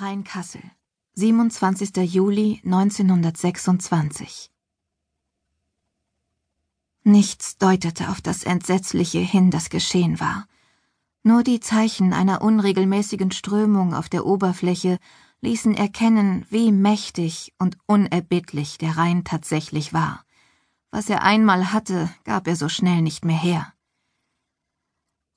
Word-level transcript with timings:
Rheinkassel, 0.00 0.62
27. 1.14 1.96
Juli 2.10 2.62
1926 2.64 4.50
Nichts 7.04 7.58
deutete 7.58 8.08
auf 8.08 8.22
das 8.22 8.44
Entsetzliche 8.44 9.18
hin, 9.18 9.50
das 9.50 9.68
geschehen 9.68 10.18
war. 10.18 10.46
Nur 11.22 11.42
die 11.42 11.60
Zeichen 11.60 12.14
einer 12.14 12.40
unregelmäßigen 12.40 13.32
Strömung 13.32 13.92
auf 13.92 14.08
der 14.08 14.24
Oberfläche 14.24 14.98
ließen 15.42 15.74
erkennen, 15.74 16.46
wie 16.48 16.72
mächtig 16.72 17.52
und 17.58 17.76
unerbittlich 17.86 18.78
der 18.78 18.96
Rhein 18.96 19.24
tatsächlich 19.24 19.92
war. 19.92 20.24
Was 20.90 21.10
er 21.10 21.22
einmal 21.22 21.72
hatte, 21.72 22.08
gab 22.24 22.46
er 22.46 22.56
so 22.56 22.68
schnell 22.70 23.02
nicht 23.02 23.24
mehr 23.24 23.38
her. 23.38 23.74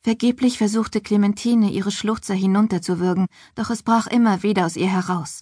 Vergeblich 0.06 0.60
versuchte 0.60 1.02
Clementine, 1.02 1.72
ihre 1.72 1.90
Schluchzer 1.90 2.36
hinunterzuwürgen, 2.36 3.26
doch 3.56 3.72
es 3.72 3.82
brach 3.82 4.06
immer 4.06 4.44
wieder 4.44 4.68
aus 4.68 4.76
ihr 4.76 4.88
heraus. 4.88 5.42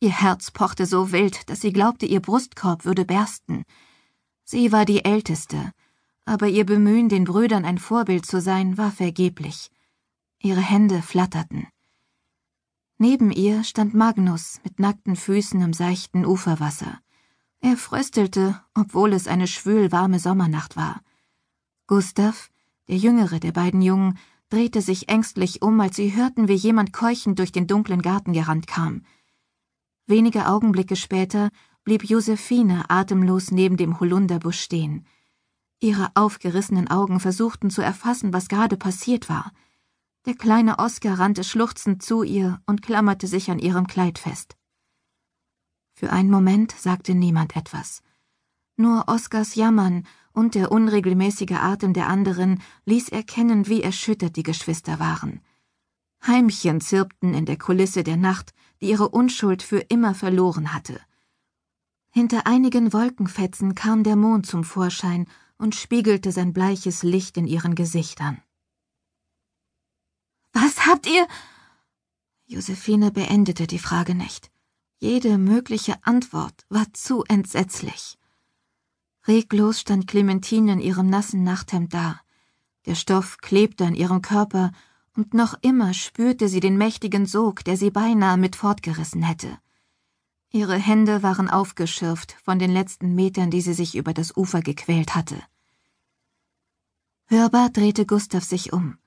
Ihr 0.00 0.10
Herz 0.10 0.50
pochte 0.50 0.84
so 0.84 1.12
wild, 1.12 1.48
dass 1.48 1.60
sie 1.60 1.72
glaubte, 1.72 2.06
ihr 2.06 2.18
Brustkorb 2.18 2.84
würde 2.84 3.04
bersten. 3.04 3.62
Sie 4.42 4.72
war 4.72 4.84
die 4.84 5.04
Älteste, 5.04 5.70
aber 6.24 6.48
ihr 6.48 6.66
Bemühen, 6.66 7.08
den 7.08 7.22
Brüdern 7.22 7.64
ein 7.64 7.78
Vorbild 7.78 8.26
zu 8.26 8.40
sein, 8.40 8.76
war 8.76 8.90
vergeblich. 8.90 9.70
Ihre 10.40 10.60
Hände 10.60 11.02
flatterten. 11.02 11.68
Neben 12.98 13.30
ihr 13.30 13.62
stand 13.62 13.94
Magnus 13.94 14.58
mit 14.64 14.80
nackten 14.80 15.14
Füßen 15.14 15.62
im 15.62 15.72
seichten 15.72 16.26
Uferwasser. 16.26 16.98
Er 17.60 17.76
fröstelte, 17.76 18.60
obwohl 18.74 19.12
es 19.12 19.28
eine 19.28 19.46
schwülwarme 19.46 20.18
Sommernacht 20.18 20.74
war. 20.74 21.00
Gustav, 21.86 22.50
der 22.90 22.98
jüngere 22.98 23.38
der 23.38 23.52
beiden 23.52 23.82
Jungen, 23.82 24.18
drehte 24.48 24.82
sich 24.82 25.08
ängstlich 25.08 25.62
um, 25.62 25.78
als 25.80 25.94
sie 25.94 26.16
hörten, 26.16 26.48
wie 26.48 26.54
jemand 26.54 26.92
keuchend 26.92 27.38
durch 27.38 27.52
den 27.52 27.68
dunklen 27.68 28.02
Garten 28.02 28.32
gerannt 28.32 28.66
kam. 28.66 29.04
Wenige 30.06 30.48
Augenblicke 30.48 30.96
später 30.96 31.50
blieb 31.84 32.02
Josephine 32.02 32.90
atemlos 32.90 33.52
neben 33.52 33.76
dem 33.76 34.00
Holunderbusch 34.00 34.58
stehen. 34.58 35.06
Ihre 35.78 36.10
aufgerissenen 36.16 36.88
Augen 36.88 37.20
versuchten 37.20 37.70
zu 37.70 37.80
erfassen, 37.80 38.32
was 38.32 38.48
gerade 38.48 38.76
passiert 38.76 39.28
war. 39.28 39.52
Der 40.26 40.34
kleine 40.34 40.80
Oskar 40.80 41.20
rannte 41.20 41.44
schluchzend 41.44 42.02
zu 42.02 42.24
ihr 42.24 42.60
und 42.66 42.82
klammerte 42.82 43.28
sich 43.28 43.52
an 43.52 43.60
ihrem 43.60 43.86
Kleid 43.86 44.18
fest. 44.18 44.56
Für 45.92 46.10
einen 46.10 46.30
Moment 46.30 46.72
sagte 46.72 47.14
niemand 47.14 47.54
etwas. 47.54 48.02
Nur 48.76 49.04
Oskars 49.06 49.54
Jammern 49.54 50.06
und 50.32 50.54
der 50.54 50.72
unregelmäßige 50.72 51.52
Atem 51.52 51.92
der 51.92 52.08
anderen 52.08 52.62
ließ 52.84 53.08
erkennen, 53.08 53.66
wie 53.66 53.82
erschüttert 53.82 54.36
die 54.36 54.42
Geschwister 54.42 54.98
waren. 54.98 55.40
Heimchen 56.26 56.80
zirpten 56.80 57.34
in 57.34 57.46
der 57.46 57.58
Kulisse 57.58 58.04
der 58.04 58.16
Nacht, 58.16 58.52
die 58.80 58.90
ihre 58.90 59.08
Unschuld 59.08 59.62
für 59.62 59.78
immer 59.78 60.14
verloren 60.14 60.72
hatte. 60.72 61.00
Hinter 62.10 62.46
einigen 62.46 62.92
Wolkenfetzen 62.92 63.74
kam 63.74 64.02
der 64.02 64.16
Mond 64.16 64.46
zum 64.46 64.64
Vorschein 64.64 65.26
und 65.58 65.74
spiegelte 65.74 66.32
sein 66.32 66.52
bleiches 66.52 67.02
Licht 67.02 67.36
in 67.36 67.46
ihren 67.46 67.74
Gesichtern. 67.74 68.42
Was 70.52 70.86
habt 70.86 71.06
ihr? 71.06 71.26
Josephine 72.46 73.12
beendete 73.12 73.66
die 73.66 73.78
Frage 73.78 74.14
nicht. 74.14 74.50
Jede 74.98 75.38
mögliche 75.38 76.04
Antwort 76.04 76.66
war 76.68 76.92
zu 76.92 77.24
entsetzlich. 77.24 78.18
Reglos 79.26 79.80
stand 79.80 80.06
Clementine 80.06 80.72
in 80.72 80.80
ihrem 80.80 81.10
nassen 81.10 81.44
Nachthemd 81.44 81.92
da. 81.92 82.20
Der 82.86 82.94
Stoff 82.94 83.38
klebte 83.38 83.84
an 83.84 83.94
ihrem 83.94 84.22
Körper, 84.22 84.72
und 85.14 85.34
noch 85.34 85.54
immer 85.60 85.92
spürte 85.92 86.48
sie 86.48 86.60
den 86.60 86.78
mächtigen 86.78 87.26
Sog, 87.26 87.64
der 87.64 87.76
sie 87.76 87.90
beinahe 87.90 88.36
mit 88.36 88.56
fortgerissen 88.56 89.22
hätte. 89.22 89.58
Ihre 90.50 90.76
Hände 90.76 91.22
waren 91.22 91.48
aufgeschürft 91.48 92.36
von 92.42 92.58
den 92.58 92.72
letzten 92.72 93.14
Metern, 93.14 93.50
die 93.50 93.60
sie 93.60 93.74
sich 93.74 93.96
über 93.96 94.14
das 94.14 94.36
Ufer 94.36 94.62
gequält 94.62 95.14
hatte. 95.14 95.40
Hörbar 97.26 97.70
drehte 97.70 98.06
Gustav 98.06 98.42
sich 98.42 98.72
um. 98.72 98.98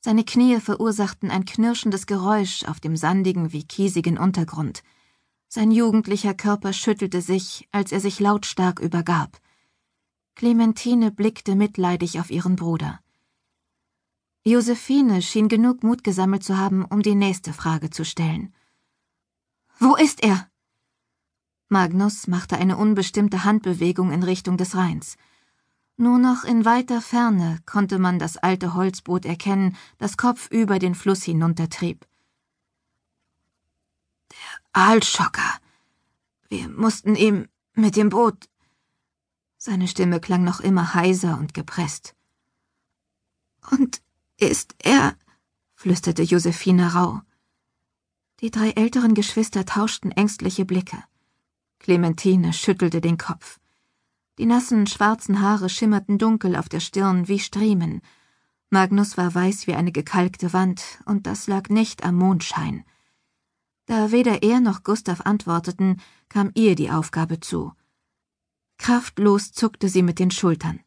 Seine 0.00 0.22
Knie 0.22 0.60
verursachten 0.60 1.30
ein 1.30 1.44
knirschendes 1.44 2.06
Geräusch 2.06 2.64
auf 2.64 2.78
dem 2.78 2.96
sandigen 2.96 3.52
wie 3.52 3.64
kiesigen 3.64 4.18
Untergrund. 4.18 4.84
Sein 5.50 5.70
jugendlicher 5.70 6.34
Körper 6.34 6.74
schüttelte 6.74 7.22
sich, 7.22 7.66
als 7.72 7.90
er 7.90 8.00
sich 8.00 8.20
lautstark 8.20 8.80
übergab. 8.80 9.40
Clementine 10.34 11.10
blickte 11.10 11.54
mitleidig 11.54 12.20
auf 12.20 12.30
ihren 12.30 12.54
Bruder. 12.54 13.00
Josephine 14.44 15.22
schien 15.22 15.48
genug 15.48 15.82
Mut 15.82 16.04
gesammelt 16.04 16.44
zu 16.44 16.58
haben, 16.58 16.84
um 16.84 17.02
die 17.02 17.14
nächste 17.14 17.54
Frage 17.54 17.88
zu 17.88 18.04
stellen. 18.04 18.54
Wo 19.78 19.96
ist 19.96 20.22
er? 20.22 20.50
Magnus 21.70 22.26
machte 22.26 22.58
eine 22.58 22.76
unbestimmte 22.76 23.44
Handbewegung 23.44 24.12
in 24.12 24.22
Richtung 24.22 24.58
des 24.58 24.74
Rheins. 24.74 25.16
Nur 25.96 26.18
noch 26.18 26.44
in 26.44 26.66
weiter 26.66 27.00
Ferne 27.00 27.58
konnte 27.64 27.98
man 27.98 28.18
das 28.18 28.36
alte 28.36 28.74
Holzboot 28.74 29.24
erkennen, 29.24 29.76
das 29.96 30.18
kopfüber 30.18 30.78
den 30.78 30.94
Fluss 30.94 31.22
hinuntertrieb. 31.22 32.06
Der 34.74 34.82
Aalschocker. 34.82 35.60
Wir 36.48 36.68
mussten 36.68 37.14
ihm 37.14 37.48
mit 37.74 37.96
dem 37.96 38.08
Boot 38.08 38.48
seine 39.60 39.88
Stimme 39.88 40.20
klang 40.20 40.44
noch 40.44 40.60
immer 40.60 40.94
heiser 40.94 41.36
und 41.38 41.52
gepresst. 41.52 42.14
Und 43.72 44.00
ist 44.38 44.76
er? 44.78 45.16
flüsterte 45.74 46.22
Josephine 46.22 46.94
rauh. 46.94 47.20
Die 48.40 48.52
drei 48.52 48.70
älteren 48.70 49.14
Geschwister 49.14 49.66
tauschten 49.66 50.12
ängstliche 50.12 50.64
Blicke. 50.64 51.02
Clementine 51.80 52.52
schüttelte 52.52 53.00
den 53.00 53.18
Kopf. 53.18 53.58
Die 54.38 54.46
nassen, 54.46 54.86
schwarzen 54.86 55.40
Haare 55.40 55.68
schimmerten 55.68 56.18
dunkel 56.18 56.54
auf 56.54 56.68
der 56.68 56.80
Stirn 56.80 57.26
wie 57.26 57.40
Striemen. 57.40 58.00
Magnus 58.70 59.16
war 59.16 59.34
weiß 59.34 59.66
wie 59.66 59.74
eine 59.74 59.90
gekalkte 59.90 60.52
Wand, 60.52 61.00
und 61.04 61.26
das 61.26 61.48
lag 61.48 61.68
nicht 61.68 62.04
am 62.04 62.14
Mondschein. 62.14 62.84
Da 63.88 64.12
weder 64.12 64.42
er 64.42 64.60
noch 64.60 64.82
Gustav 64.82 65.22
antworteten, 65.22 66.02
kam 66.28 66.50
ihr 66.54 66.74
die 66.74 66.90
Aufgabe 66.90 67.40
zu. 67.40 67.72
Kraftlos 68.76 69.52
zuckte 69.52 69.88
sie 69.88 70.02
mit 70.02 70.18
den 70.18 70.30
Schultern. 70.30 70.80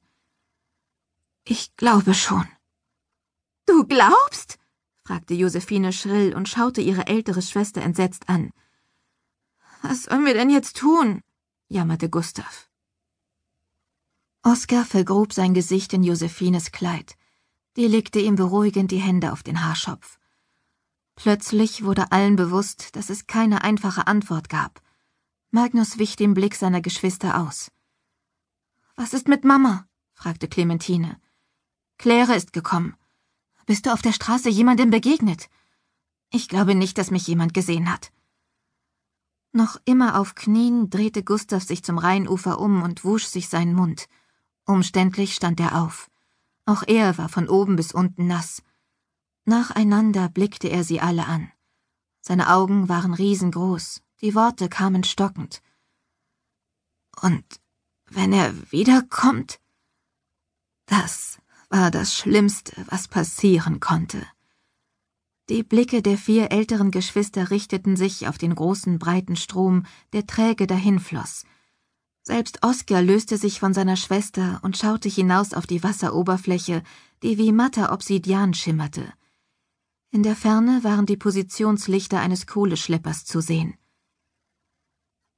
Ich 1.43 1.75
glaube 1.77 2.13
schon. 2.13 2.47
Du 3.65 3.85
glaubst? 3.85 4.59
fragte 5.03 5.33
Josephine 5.33 5.93
schrill 5.93 6.35
und 6.35 6.47
schaute 6.47 6.81
ihre 6.81 7.07
ältere 7.07 7.41
Schwester 7.41 7.81
entsetzt 7.81 8.29
an. 8.29 8.51
Was 9.81 10.03
sollen 10.03 10.25
wir 10.25 10.35
denn 10.35 10.51
jetzt 10.51 10.77
tun? 10.77 11.23
jammerte 11.69 12.07
Gustav. 12.07 12.69
Oskar 14.43 14.85
vergrub 14.85 15.33
sein 15.33 15.55
Gesicht 15.55 15.93
in 15.93 16.03
Josephines 16.03 16.71
Kleid. 16.71 17.15
Die 17.77 17.87
legte 17.87 18.19
ihm 18.19 18.35
beruhigend 18.35 18.91
die 18.91 19.01
Hände 19.01 19.31
auf 19.31 19.41
den 19.41 19.65
Haarschopf. 19.65 20.20
Plötzlich 21.21 21.83
wurde 21.83 22.11
allen 22.11 22.35
bewusst, 22.35 22.95
dass 22.95 23.11
es 23.11 23.27
keine 23.27 23.63
einfache 23.63 24.07
Antwort 24.07 24.49
gab. 24.49 24.81
Magnus 25.51 25.99
wich 25.99 26.15
dem 26.15 26.33
Blick 26.33 26.55
seiner 26.55 26.81
Geschwister 26.81 27.39
aus. 27.39 27.71
Was 28.95 29.13
ist 29.13 29.27
mit 29.27 29.45
Mama? 29.45 29.85
fragte 30.13 30.47
Clementine. 30.47 31.21
Claire 31.99 32.35
ist 32.35 32.53
gekommen. 32.53 32.95
Bist 33.67 33.85
du 33.85 33.93
auf 33.93 34.01
der 34.01 34.13
Straße 34.13 34.49
jemandem 34.49 34.89
begegnet? 34.89 35.47
Ich 36.31 36.49
glaube 36.49 36.73
nicht, 36.73 36.97
dass 36.97 37.11
mich 37.11 37.27
jemand 37.27 37.53
gesehen 37.53 37.93
hat. 37.93 38.11
Noch 39.51 39.79
immer 39.85 40.19
auf 40.19 40.33
Knien 40.33 40.89
drehte 40.89 41.23
Gustav 41.23 41.61
sich 41.61 41.83
zum 41.83 41.99
Rheinufer 41.99 42.59
um 42.59 42.81
und 42.81 43.05
wusch 43.05 43.25
sich 43.25 43.47
seinen 43.47 43.75
Mund. 43.75 44.07
Umständlich 44.65 45.35
stand 45.35 45.59
er 45.59 45.83
auf. 45.83 46.09
Auch 46.65 46.81
er 46.87 47.19
war 47.19 47.29
von 47.29 47.47
oben 47.47 47.75
bis 47.75 47.91
unten 47.91 48.25
nass. 48.25 48.63
Nacheinander 49.45 50.29
blickte 50.29 50.67
er 50.67 50.83
sie 50.83 50.99
alle 50.99 51.25
an. 51.25 51.51
Seine 52.21 52.49
Augen 52.49 52.89
waren 52.89 53.13
riesengroß, 53.13 54.01
die 54.21 54.35
Worte 54.35 54.69
kamen 54.69 55.03
stockend. 55.03 55.61
Und 57.21 57.45
wenn 58.05 58.33
er 58.33 58.53
wiederkommt? 58.71 59.59
Das 60.85 61.39
war 61.69 61.89
das 61.89 62.15
Schlimmste, 62.15 62.73
was 62.89 63.07
passieren 63.07 63.79
konnte. 63.79 64.25
Die 65.49 65.63
Blicke 65.63 66.01
der 66.01 66.17
vier 66.17 66.51
älteren 66.51 66.91
Geschwister 66.91 67.49
richteten 67.49 67.95
sich 67.95 68.27
auf 68.27 68.37
den 68.37 68.53
großen, 68.53 68.99
breiten 68.99 69.35
Strom, 69.35 69.85
der 70.13 70.27
träge 70.27 70.67
dahinfloss. 70.67 71.45
Selbst 72.23 72.63
Oskar 72.63 73.01
löste 73.01 73.37
sich 73.37 73.59
von 73.59 73.73
seiner 73.73 73.95
Schwester 73.95 74.59
und 74.61 74.77
schaute 74.77 75.09
hinaus 75.09 75.53
auf 75.53 75.65
die 75.65 75.81
Wasseroberfläche, 75.81 76.83
die 77.23 77.37
wie 77.37 77.51
matter 77.51 77.91
Obsidian 77.91 78.53
schimmerte. 78.53 79.11
In 80.13 80.23
der 80.23 80.35
Ferne 80.35 80.83
waren 80.83 81.05
die 81.05 81.15
Positionslichter 81.15 82.19
eines 82.19 82.45
Kohleschleppers 82.45 83.23
zu 83.23 83.39
sehen. 83.39 83.77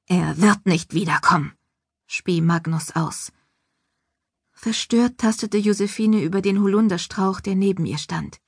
Er 0.06 0.36
wird 0.38 0.66
nicht 0.66 0.94
wiederkommen, 0.94 1.52
spie 2.08 2.40
Magnus 2.40 2.90
aus. 2.90 3.30
Verstört 4.50 5.18
tastete 5.18 5.58
Josephine 5.58 6.24
über 6.24 6.42
den 6.42 6.60
Holunderstrauch, 6.60 7.38
der 7.38 7.54
neben 7.54 7.86
ihr 7.86 7.98
stand. 7.98 8.40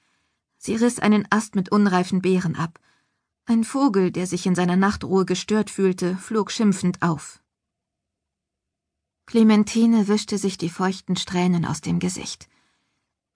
Sie 0.59 0.75
riss 0.75 0.99
einen 0.99 1.29
Ast 1.31 1.55
mit 1.55 1.71
unreifen 1.71 2.23
Beeren 2.23 2.57
ab. 2.57 2.81
Ein 3.45 3.63
Vogel, 3.63 4.11
der 4.11 4.27
sich 4.27 4.47
in 4.47 4.57
seiner 4.57 4.77
Nachtruhe 4.77 5.27
gestört 5.27 5.71
fühlte, 5.71 6.17
flog 6.17 6.51
schimpfend 6.51 7.03
auf. 7.03 7.41
Clementine 9.27 10.09
wischte 10.09 10.39
sich 10.39 10.59
die 10.59 10.71
feuchten 10.71 11.15
Strähnen 11.15 11.65
aus 11.65 11.83
dem 11.83 12.01
Gesicht. 12.01 12.49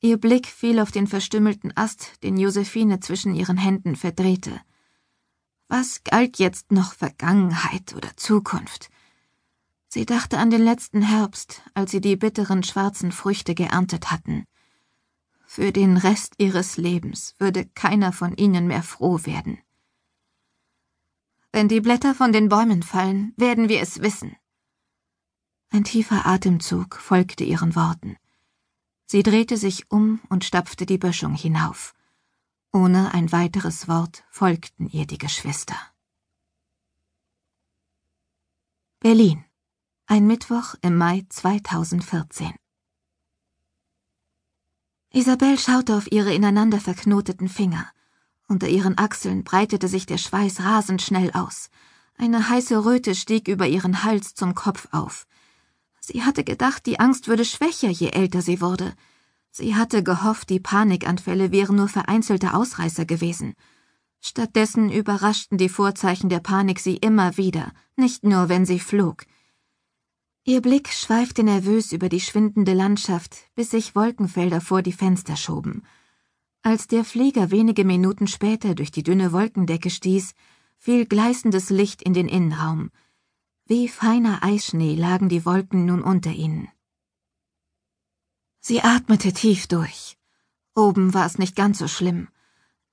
Ihr 0.03 0.17
Blick 0.17 0.47
fiel 0.47 0.81
auf 0.81 0.91
den 0.91 1.07
verstümmelten 1.07 1.77
Ast, 1.77 2.23
den 2.23 2.39
Josephine 2.39 3.01
zwischen 3.01 3.35
ihren 3.35 3.59
Händen 3.59 3.97
verdrehte. 3.97 4.59
Was 5.69 6.03
galt 6.05 6.39
jetzt 6.39 6.73
noch 6.73 6.95
Vergangenheit 6.95 7.95
oder 7.95 8.17
Zukunft? 8.17 8.89
Sie 9.89 10.07
dachte 10.07 10.39
an 10.39 10.51
den 10.51 10.63
letzten 10.63 11.03
Herbst, 11.03 11.63
als 11.75 11.91
sie 11.91 12.01
die 12.01 12.17
bitteren 12.17 12.63
schwarzen 12.63 13.13
Früchte 13.13 13.55
geerntet 13.55 14.11
hatten. 14.11 14.47
Für 15.45 15.71
den 15.71 15.97
Rest 15.97 16.35
ihres 16.39 16.77
Lebens 16.77 17.35
würde 17.39 17.67
keiner 17.67 18.13
von 18.13 18.35
ihnen 18.37 18.69
mehr 18.69 18.83
froh 18.83 19.21
werden. 19.25 19.59
Wenn 21.53 21.69
die 21.69 21.81
Blätter 21.81 22.15
von 22.15 22.33
den 22.33 22.49
Bäumen 22.49 22.83
fallen, 22.83 23.35
werden 23.37 23.69
wir 23.69 23.81
es 23.81 24.01
wissen. 24.01 24.37
Ein 25.71 25.85
tiefer 25.85 26.25
Atemzug 26.25 26.97
folgte 26.97 27.45
ihren 27.45 27.75
Worten. 27.75 28.17
Sie 29.13 29.25
drehte 29.25 29.57
sich 29.57 29.91
um 29.91 30.21
und 30.29 30.45
stapfte 30.45 30.87
die 30.87 30.97
Böschung 30.97 31.35
hinauf. 31.35 31.95
Ohne 32.73 33.13
ein 33.13 33.33
weiteres 33.33 33.89
Wort 33.89 34.23
folgten 34.31 34.89
ihr 34.89 35.05
die 35.05 35.19
Geschwister. 35.19 35.75
Berlin. 39.01 39.45
Ein 40.07 40.29
Mittwoch 40.29 40.77
im 40.83 40.97
Mai 40.97 41.27
2014. 41.29 42.55
Isabel 45.13 45.59
schaute 45.59 45.97
auf 45.97 46.13
ihre 46.13 46.33
ineinander 46.33 46.79
verknoteten 46.79 47.49
Finger. 47.49 47.91
Unter 48.47 48.69
ihren 48.69 48.97
Achseln 48.97 49.43
breitete 49.43 49.89
sich 49.89 50.07
der 50.07 50.19
Schweiß 50.19 50.61
rasend 50.61 51.03
schnell 51.03 51.33
aus. 51.33 51.71
Eine 52.17 52.49
heiße 52.49 52.85
Röte 52.85 53.17
stieg 53.17 53.49
über 53.49 53.67
ihren 53.67 54.05
Hals 54.05 54.37
zum 54.37 54.55
Kopf 54.55 54.87
auf. 54.93 55.27
Sie 56.13 56.25
hatte 56.25 56.43
gedacht, 56.43 56.87
die 56.87 56.99
Angst 56.99 57.29
würde 57.29 57.45
schwächer, 57.45 57.89
je 57.89 58.09
älter 58.09 58.43
sie 58.43 58.61
wurde. 58.61 58.95
Sie 59.53 59.77
hatte 59.77 60.03
gehofft, 60.03 60.51
die 60.51 60.59
Panikanfälle 60.59 61.53
wären 61.53 61.77
nur 61.77 61.87
vereinzelte 61.87 62.55
Ausreißer 62.55 63.05
gewesen. 63.05 63.55
Stattdessen 64.21 64.91
überraschten 64.91 65.57
die 65.57 65.69
Vorzeichen 65.69 66.29
der 66.29 66.41
Panik 66.41 66.81
sie 66.81 66.97
immer 66.97 67.37
wieder, 67.37 67.73
nicht 67.97 68.25
nur 68.25 68.49
wenn 68.49 68.67
sie 68.67 68.81
flog. 68.81 69.25
Ihr 70.45 70.61
Blick 70.61 70.89
schweifte 70.89 71.45
nervös 71.45 71.93
über 71.93 72.09
die 72.09 72.21
schwindende 72.21 72.73
Landschaft, 72.73 73.37
bis 73.55 73.71
sich 73.71 73.95
Wolkenfelder 73.95 74.61
vor 74.61 74.83
die 74.83 74.93
Fenster 74.93 75.37
schoben. 75.37 75.85
Als 76.63 76.89
der 76.89 77.05
Flieger 77.05 77.53
wenige 77.53 77.85
Minuten 77.85 78.27
später 78.27 78.75
durch 78.75 78.91
die 78.91 79.05
dünne 79.05 79.31
Wolkendecke 79.31 79.91
stieß, 79.91 80.33
fiel 80.77 81.07
gleißendes 81.07 81.71
Licht 81.71 82.03
in 82.03 82.15
den 82.15 82.29
Innenraum. 82.29 82.91
Wie 83.73 83.87
feiner 83.87 84.43
Eisschnee 84.43 84.97
lagen 84.97 85.29
die 85.29 85.47
Wolken 85.47 85.87
nun 85.87 86.03
unter 86.03 86.33
ihnen. 86.33 86.67
Sie 88.59 88.81
atmete 88.81 89.33
tief 89.33 89.69
durch. 89.69 90.19
Oben 90.75 91.15
war 91.15 91.25
es 91.25 91.39
nicht 91.39 91.55
ganz 91.55 91.79
so 91.79 91.87
schlimm. 91.87 92.27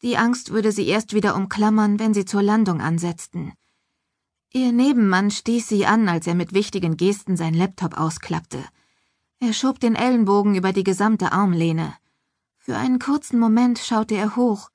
Die 0.04 0.18
Angst 0.18 0.52
würde 0.52 0.72
sie 0.72 0.86
erst 0.86 1.16
wieder 1.16 1.36
umklammern, 1.36 1.98
wenn 1.98 2.14
sie 2.14 2.26
zur 2.26 2.44
Landung 2.44 2.80
ansetzten. 2.80 3.54
Ihr 4.54 4.72
Nebenmann 4.72 5.32
stieß 5.32 5.68
sie 5.68 5.88
an, 5.88 6.08
als 6.08 6.28
er 6.28 6.36
mit 6.36 6.54
wichtigen 6.54 6.96
Gesten 6.96 7.38
sein 7.38 7.56
Laptop 7.56 7.98
ausklappte. 7.98 8.64
Er 9.40 9.54
schob 9.54 9.80
den 9.80 9.96
Ellenbogen 9.96 10.54
über 10.54 10.74
die 10.74 10.84
gesamte 10.84 11.32
Armlehne. 11.32 11.96
Für 12.60 12.78
einen 12.78 13.00
kurzen 13.00 13.40
Moment 13.40 13.80
schaute 13.80 14.14
er 14.14 14.36
hoch, 14.36 14.70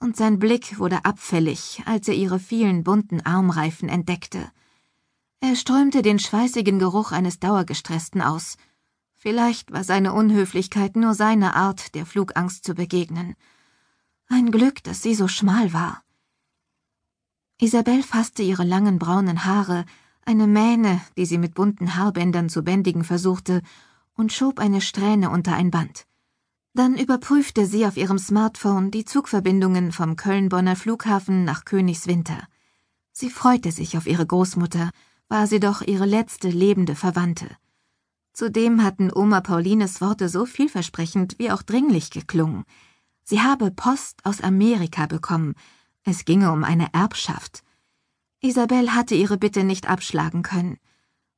und 0.00 0.16
sein 0.16 0.40
Blick 0.40 0.80
wurde 0.80 1.04
abfällig, 1.04 1.80
als 1.86 2.08
er 2.08 2.14
ihre 2.14 2.40
vielen 2.40 2.82
bunten 2.82 3.20
Armreifen 3.20 3.88
entdeckte. 3.88 4.50
Er 5.46 5.56
strömte 5.56 6.00
den 6.00 6.18
schweißigen 6.18 6.78
Geruch 6.78 7.12
eines 7.12 7.38
Dauergestressten 7.38 8.22
aus. 8.22 8.56
Vielleicht 9.12 9.72
war 9.72 9.84
seine 9.84 10.14
Unhöflichkeit 10.14 10.96
nur 10.96 11.12
seine 11.12 11.54
Art, 11.54 11.94
der 11.94 12.06
Flugangst 12.06 12.64
zu 12.64 12.72
begegnen. 12.72 13.34
Ein 14.26 14.50
Glück, 14.50 14.82
dass 14.84 15.02
sie 15.02 15.14
so 15.14 15.28
schmal 15.28 15.74
war. 15.74 16.02
Isabel 17.60 18.02
fasste 18.02 18.42
ihre 18.42 18.64
langen 18.64 18.98
braunen 18.98 19.44
Haare, 19.44 19.84
eine 20.24 20.46
Mähne, 20.46 21.02
die 21.18 21.26
sie 21.26 21.36
mit 21.36 21.54
bunten 21.54 21.94
Haarbändern 21.94 22.48
zu 22.48 22.62
bändigen 22.62 23.04
versuchte, 23.04 23.60
und 24.14 24.32
schob 24.32 24.58
eine 24.58 24.80
Strähne 24.80 25.28
unter 25.28 25.54
ein 25.54 25.70
Band. 25.70 26.06
Dann 26.72 26.96
überprüfte 26.96 27.66
sie 27.66 27.84
auf 27.84 27.98
ihrem 27.98 28.16
Smartphone 28.16 28.90
die 28.90 29.04
Zugverbindungen 29.04 29.92
vom 29.92 30.16
Köln-Bonner 30.16 30.74
Flughafen 30.74 31.44
nach 31.44 31.66
Königswinter. 31.66 32.48
Sie 33.12 33.28
freute 33.28 33.72
sich 33.72 33.98
auf 33.98 34.06
ihre 34.06 34.24
Großmutter, 34.24 34.90
war 35.34 35.48
sie 35.48 35.58
doch 35.58 35.82
ihre 35.82 36.06
letzte 36.06 36.48
lebende 36.48 36.94
Verwandte. 36.94 37.48
Zudem 38.34 38.84
hatten 38.84 39.10
Oma 39.12 39.40
Paulines 39.40 40.00
Worte 40.00 40.28
so 40.28 40.46
vielversprechend 40.46 41.40
wie 41.40 41.50
auch 41.50 41.62
dringlich 41.62 42.10
geklungen. 42.10 42.62
Sie 43.24 43.40
habe 43.40 43.72
Post 43.72 44.24
aus 44.24 44.40
Amerika 44.40 45.06
bekommen. 45.06 45.56
Es 46.04 46.24
ginge 46.24 46.52
um 46.52 46.62
eine 46.62 46.86
Erbschaft. 46.92 47.64
Isabel 48.42 48.94
hatte 48.94 49.16
ihre 49.16 49.36
Bitte 49.36 49.64
nicht 49.64 49.88
abschlagen 49.88 50.44
können. 50.44 50.78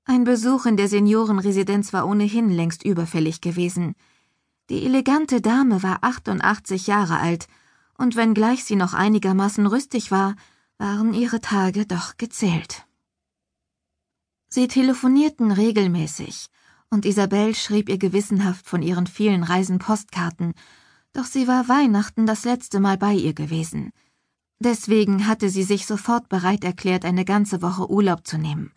Ein 0.04 0.24
Besuch 0.24 0.66
in 0.66 0.76
der 0.76 0.88
Seniorenresidenz 0.88 1.94
war 1.94 2.06
ohnehin 2.06 2.50
längst 2.50 2.84
überfällig 2.84 3.40
gewesen. 3.40 3.94
Die 4.68 4.84
elegante 4.84 5.40
Dame 5.40 5.82
war 5.82 6.00
88 6.02 6.86
Jahre 6.86 7.18
alt, 7.18 7.48
und 7.96 8.14
wenngleich 8.14 8.62
sie 8.62 8.76
noch 8.76 8.92
einigermaßen 8.92 9.66
rüstig 9.66 10.10
war, 10.10 10.36
waren 10.76 11.14
ihre 11.14 11.40
Tage 11.40 11.86
doch 11.86 12.18
gezählt. 12.18 12.85
Sie 14.48 14.68
telefonierten 14.68 15.50
regelmäßig, 15.50 16.46
und 16.90 17.04
Isabel 17.04 17.54
schrieb 17.54 17.88
ihr 17.88 17.98
gewissenhaft 17.98 18.66
von 18.66 18.82
ihren 18.82 19.06
vielen 19.06 19.42
Reisen 19.42 19.78
Postkarten, 19.78 20.54
doch 21.12 21.24
sie 21.24 21.48
war 21.48 21.68
Weihnachten 21.68 22.26
das 22.26 22.44
letzte 22.44 22.78
Mal 22.78 22.96
bei 22.96 23.14
ihr 23.14 23.32
gewesen. 23.32 23.92
Deswegen 24.58 25.26
hatte 25.26 25.50
sie 25.50 25.64
sich 25.64 25.86
sofort 25.86 26.28
bereit 26.28 26.64
erklärt, 26.64 27.04
eine 27.04 27.24
ganze 27.24 27.60
Woche 27.60 27.90
Urlaub 27.90 28.26
zu 28.26 28.38
nehmen. 28.38 28.72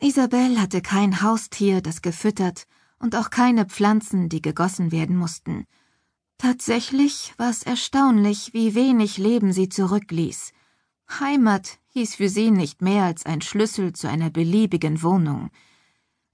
Isabel 0.00 0.60
hatte 0.60 0.82
kein 0.82 1.22
Haustier, 1.22 1.80
das 1.80 2.02
gefüttert, 2.02 2.66
und 2.98 3.14
auch 3.16 3.30
keine 3.30 3.66
Pflanzen, 3.66 4.28
die 4.28 4.42
gegossen 4.42 4.90
werden 4.90 5.16
mussten. 5.16 5.66
Tatsächlich 6.38 7.32
war 7.36 7.50
es 7.50 7.62
erstaunlich, 7.62 8.52
wie 8.54 8.74
wenig 8.74 9.18
Leben 9.18 9.52
sie 9.52 9.68
zurückließ. 9.68 10.52
Heimat 11.20 11.78
hieß 11.94 12.16
für 12.16 12.28
sie 12.28 12.50
nicht 12.50 12.82
mehr 12.82 13.04
als 13.04 13.24
ein 13.24 13.40
Schlüssel 13.40 13.92
zu 13.92 14.08
einer 14.08 14.28
beliebigen 14.28 15.02
Wohnung. 15.02 15.50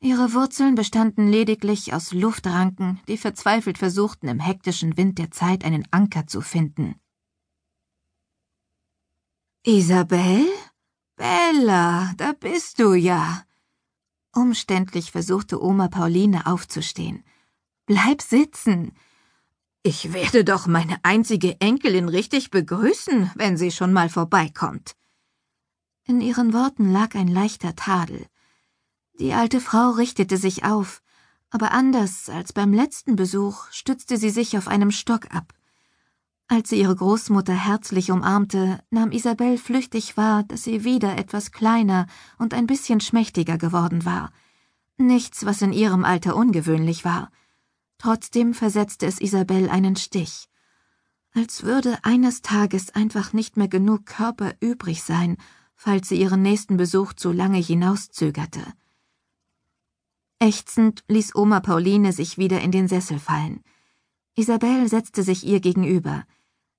Ihre 0.01 0.33
Wurzeln 0.33 0.75
bestanden 0.75 1.29
lediglich 1.29 1.93
aus 1.93 2.13
Luftranken, 2.13 3.01
die 3.07 3.19
verzweifelt 3.19 3.77
versuchten, 3.77 4.29
im 4.29 4.41
hektischen 4.41 4.97
Wind 4.97 5.19
der 5.19 5.31
Zeit 5.31 5.63
einen 5.63 5.87
Anker 5.91 6.27
zu 6.27 6.41
finden. 6.41 6.95
Isabel? 9.67 10.47
Bella, 11.17 12.15
da 12.17 12.33
bist 12.33 12.79
du 12.79 12.95
ja. 12.95 13.45
Umständlich 14.35 15.13
versuchte 15.13 15.63
Oma 15.63 15.89
Pauline 15.89 16.47
aufzustehen. 16.47 17.23
Bleib 17.85 18.23
sitzen. 18.23 18.93
Ich 19.83 20.15
werde 20.15 20.45
doch 20.45 20.67
meine 20.67 21.05
einzige 21.05 21.61
Enkelin 21.61 22.09
richtig 22.09 22.51
begrüßen, 22.51 23.31
wenn 23.35 23.59
sie 23.59 23.71
schon 23.71 23.93
mal 23.93 24.09
vorbeikommt. 24.09 24.97
In 26.11 26.21
ihren 26.21 26.53
Worten 26.53 26.91
lag 26.91 27.15
ein 27.15 27.29
leichter 27.29 27.77
Tadel. 27.77 28.27
Die 29.21 29.33
alte 29.33 29.61
Frau 29.61 29.91
richtete 29.91 30.39
sich 30.39 30.65
auf, 30.65 31.03
aber 31.51 31.71
anders 31.71 32.29
als 32.29 32.53
beim 32.53 32.73
letzten 32.73 33.15
Besuch 33.15 33.71
stützte 33.71 34.17
sie 34.17 34.31
sich 34.31 34.59
auf 34.59 34.67
einem 34.67 34.91
Stock 34.91 35.33
ab. 35.33 35.55
Als 36.49 36.71
sie 36.71 36.81
ihre 36.81 36.97
Großmutter 36.97 37.53
herzlich 37.53 38.11
umarmte, 38.11 38.83
nahm 38.91 39.13
Isabel 39.13 39.57
flüchtig 39.57 40.17
wahr, 40.17 40.43
dass 40.43 40.65
sie 40.65 40.83
wieder 40.83 41.17
etwas 41.17 41.53
kleiner 41.53 42.09
und 42.39 42.55
ein 42.55 42.67
bisschen 42.67 43.01
schmächtiger 43.01 43.57
geworden 43.57 44.05
war. 44.05 44.33
Nichts, 44.97 45.47
was 45.47 45.63
in 45.63 45.73
ihrem 45.73 46.05
Alter 46.05 46.35
ungewöhnlich 46.35 47.05
war. 47.05 47.31
Trotzdem 47.99 48.53
versetzte 48.53 49.07
es 49.07 49.21
Isabel 49.21 49.71
einen 49.71 49.95
Stich. 49.95 50.49
Als 51.37 51.63
würde 51.63 52.01
eines 52.03 52.43
Tages 52.43 52.93
einfach 52.97 53.33
nicht 53.33 53.57
mehr 53.57 53.69
genug 53.69 54.07
Körper 54.07 54.55
übrig 54.59 55.05
sein, 55.05 55.37
falls 55.83 56.11
sie 56.11 56.21
ihren 56.21 56.43
nächsten 56.43 56.77
Besuch 56.77 57.15
zu 57.15 57.33
lange 57.33 57.57
hinauszögerte. 57.57 58.61
Ächzend 60.39 61.05
ließ 61.09 61.35
Oma 61.35 61.61
Pauline 61.61 62.13
sich 62.13 62.37
wieder 62.37 62.61
in 62.61 62.71
den 62.71 62.87
Sessel 62.87 63.19
fallen. 63.19 63.65
Isabel 64.35 64.89
setzte 64.89 65.23
sich 65.23 65.47
ihr 65.47 65.61
gegenüber. 65.61 66.27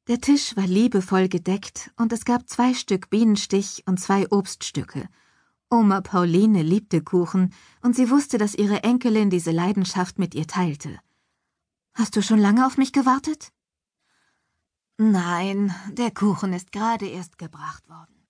Der 0.08 0.22
Tisch 0.22 0.56
war 0.56 0.68
liebevoll 0.68 1.30
gedeckt 1.30 1.90
und 1.98 2.14
es 2.14 2.26
gab 2.26 2.48
zwei 2.48 2.76
Stück 2.76 3.10
Bienenstich 3.10 3.84
und 3.88 4.00
zwei 4.00 4.32
Obststücke. 4.32 5.10
Oma 5.72 6.02
Pauline 6.02 6.62
liebte 6.62 7.02
Kuchen 7.02 7.56
und 7.82 7.96
sie 7.96 8.12
wusste, 8.12 8.38
dass 8.38 8.54
ihre 8.54 8.84
Enkelin 8.84 9.32
diese 9.32 9.50
Leidenschaft 9.50 10.20
mit 10.20 10.36
ihr 10.36 10.46
teilte. 10.46 11.00
Hast 11.96 12.16
du 12.16 12.22
schon 12.22 12.40
lange 12.40 12.68
auf 12.68 12.78
mich 12.78 12.94
gewartet? 12.94 13.52
Nein, 15.00 15.74
der 15.90 16.12
Kuchen 16.12 16.54
ist 16.54 16.72
gerade 16.72 17.08
erst 17.08 17.40
gebracht 17.40 17.90
worden. 17.90 18.21